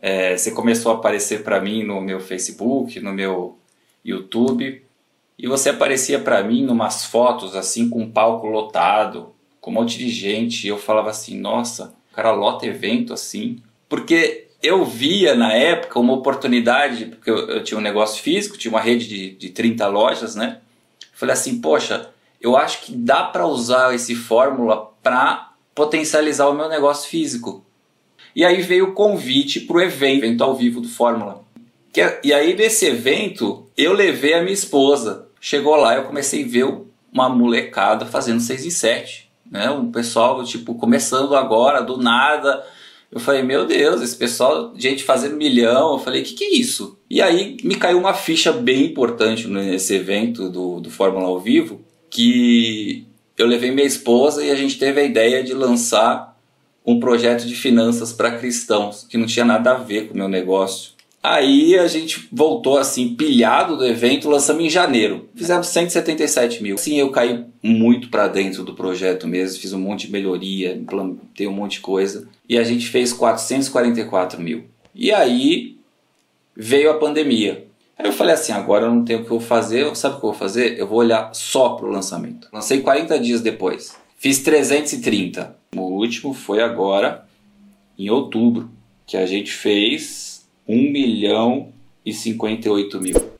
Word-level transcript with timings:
É, 0.00 0.36
você 0.36 0.50
começou 0.50 0.92
a 0.92 0.94
aparecer 0.96 1.42
para 1.42 1.60
mim 1.60 1.82
no 1.82 2.00
meu 2.00 2.20
Facebook, 2.20 3.00
no 3.00 3.12
meu 3.12 3.58
YouTube, 4.04 4.82
e 5.38 5.46
você 5.46 5.70
aparecia 5.70 6.18
para 6.18 6.42
mim 6.42 6.64
numas 6.64 7.04
fotos 7.04 7.54
assim 7.54 7.88
com 7.88 8.02
um 8.02 8.10
palco 8.10 8.46
lotado, 8.46 9.34
com 9.60 9.70
um 9.70 9.74
monte 9.74 9.98
de 9.98 10.08
gente, 10.08 10.64
e 10.64 10.68
eu 10.68 10.78
falava 10.78 11.10
assim, 11.10 11.38
nossa, 11.38 11.94
o 12.10 12.14
cara 12.14 12.32
lota 12.32 12.66
evento 12.66 13.12
assim, 13.12 13.62
porque 13.88 14.48
eu 14.62 14.84
via 14.84 15.34
na 15.34 15.52
época 15.52 16.00
uma 16.00 16.14
oportunidade, 16.14 17.06
porque 17.06 17.30
eu, 17.30 17.48
eu 17.48 17.64
tinha 17.64 17.78
um 17.78 17.82
negócio 17.82 18.22
físico, 18.22 18.58
tinha 18.58 18.72
uma 18.72 18.80
rede 18.80 19.06
de, 19.06 19.30
de 19.30 19.50
30 19.50 19.86
lojas, 19.88 20.34
né? 20.34 20.60
Falei 21.12 21.32
assim, 21.32 21.60
poxa, 21.60 22.10
eu 22.40 22.56
acho 22.56 22.82
que 22.82 22.92
dá 22.92 23.24
para 23.24 23.46
usar 23.46 23.94
esse 23.94 24.14
fórmula 24.14 24.92
para 25.02 25.52
potencializar 25.74 26.48
o 26.48 26.54
meu 26.54 26.68
negócio 26.68 27.08
físico. 27.08 27.64
E 28.34 28.44
aí 28.44 28.62
veio 28.62 28.90
o 28.90 28.92
convite 28.92 29.60
para 29.60 29.76
o 29.76 29.80
evento, 29.80 30.24
evento 30.24 30.44
ao 30.44 30.54
vivo 30.54 30.80
do 30.80 30.88
Fórmula. 30.88 31.44
É, 31.96 32.20
e 32.22 32.32
aí 32.32 32.54
nesse 32.54 32.86
evento 32.86 33.66
eu 33.76 33.92
levei 33.92 34.34
a 34.34 34.42
minha 34.42 34.52
esposa. 34.52 35.26
Chegou 35.40 35.76
lá 35.76 35.96
eu 35.96 36.04
comecei 36.04 36.44
a 36.44 36.48
ver 36.48 36.66
uma 37.12 37.28
molecada 37.28 38.06
fazendo 38.06 38.40
6 38.40 38.66
e 38.66 38.70
7. 38.70 39.30
Né? 39.50 39.70
Um 39.70 39.90
pessoal 39.90 40.44
tipo 40.44 40.74
começando 40.74 41.34
agora, 41.34 41.80
do 41.80 41.96
nada. 41.96 42.64
Eu 43.10 43.18
falei, 43.18 43.42
meu 43.42 43.66
Deus, 43.66 44.02
esse 44.02 44.14
pessoal, 44.14 44.74
gente 44.76 45.02
fazendo 45.02 45.36
milhão. 45.36 45.92
Eu 45.92 45.98
falei, 45.98 46.20
o 46.20 46.24
que, 46.24 46.34
que 46.34 46.44
é 46.44 46.54
isso? 46.54 46.98
E 47.08 47.22
aí 47.22 47.56
me 47.64 47.74
caiu 47.74 47.98
uma 47.98 48.12
ficha 48.12 48.52
bem 48.52 48.84
importante 48.84 49.48
nesse 49.48 49.94
evento 49.94 50.50
do, 50.50 50.78
do 50.78 50.90
Fórmula 50.90 51.26
ao 51.26 51.40
vivo, 51.40 51.80
que 52.10 53.06
eu 53.36 53.46
levei 53.46 53.70
minha 53.70 53.86
esposa 53.86 54.44
e 54.44 54.50
a 54.50 54.54
gente 54.54 54.78
teve 54.78 55.00
a 55.00 55.04
ideia 55.04 55.42
de 55.42 55.54
lançar 55.54 56.27
um 56.88 56.98
projeto 56.98 57.46
de 57.46 57.54
finanças 57.54 58.14
para 58.14 58.38
cristãos, 58.38 59.06
que 59.06 59.18
não 59.18 59.26
tinha 59.26 59.44
nada 59.44 59.72
a 59.72 59.74
ver 59.74 60.08
com 60.08 60.14
o 60.14 60.16
meu 60.16 60.28
negócio. 60.28 60.92
Aí 61.22 61.78
a 61.78 61.86
gente 61.86 62.26
voltou 62.32 62.78
assim, 62.78 63.14
pilhado 63.14 63.76
do 63.76 63.84
evento, 63.84 64.30
lançamos 64.30 64.64
em 64.64 64.70
janeiro. 64.70 65.28
Fizemos 65.34 65.66
177 65.66 66.62
mil. 66.62 66.78
Sim, 66.78 66.98
eu 66.98 67.10
caí 67.10 67.44
muito 67.62 68.08
para 68.08 68.26
dentro 68.26 68.64
do 68.64 68.72
projeto 68.72 69.28
mesmo, 69.28 69.60
fiz 69.60 69.74
um 69.74 69.78
monte 69.78 70.06
de 70.06 70.12
melhoria, 70.12 70.72
implantei 70.72 71.46
um 71.46 71.52
monte 71.52 71.72
de 71.72 71.80
coisa. 71.80 72.26
E 72.48 72.56
a 72.56 72.64
gente 72.64 72.88
fez 72.88 73.12
444 73.12 74.40
mil. 74.40 74.64
E 74.94 75.12
aí 75.12 75.76
veio 76.56 76.90
a 76.90 76.94
pandemia. 76.94 77.66
Aí 77.98 78.06
eu 78.06 78.12
falei 78.12 78.32
assim, 78.32 78.52
agora 78.52 78.86
eu 78.86 78.94
não 78.94 79.04
tenho 79.04 79.20
o 79.20 79.24
que 79.26 79.30
eu 79.30 79.40
fazer, 79.40 79.94
sabe 79.94 80.14
o 80.14 80.20
que 80.20 80.24
eu 80.24 80.30
vou 80.30 80.38
fazer? 80.38 80.78
Eu 80.78 80.86
vou 80.86 81.00
olhar 81.00 81.34
só 81.34 81.70
pro 81.70 81.90
lançamento. 81.90 82.48
Lancei 82.50 82.80
40 82.80 83.18
dias 83.18 83.42
depois. 83.42 83.94
Fiz 84.18 84.40
330. 84.40 85.56
O 85.76 85.82
último 85.82 86.34
foi 86.34 86.60
agora, 86.60 87.24
em 87.96 88.10
outubro, 88.10 88.68
que 89.06 89.16
a 89.16 89.24
gente 89.24 89.52
fez 89.52 90.44
1 90.66 90.74
milhão 90.90 91.72
e 92.04 92.12
58 92.12 93.00
mil. 93.00 93.37